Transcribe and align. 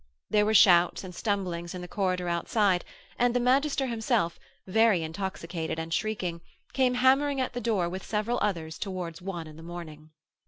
There 0.31 0.47
were 0.47 0.55
shouts 0.55 1.03
and 1.03 1.13
stumblings 1.13 1.75
in 1.75 1.81
the 1.81 1.87
corridor 1.87 2.27
outside 2.27 2.83
and 3.19 3.35
the 3.35 3.39
magister 3.39 3.85
himself, 3.85 4.39
very 4.65 5.03
intoxicated 5.03 5.77
and 5.77 5.93
shrieking, 5.93 6.41
came 6.73 6.95
hammering 6.95 7.39
at 7.39 7.53
the 7.53 7.61
door 7.61 7.87
with 7.87 8.03
several 8.03 8.39
others 8.41 8.79
towards 8.79 9.21
one 9.21 9.45
in 9.45 9.57
the 9.57 9.61
morning. 9.61 10.09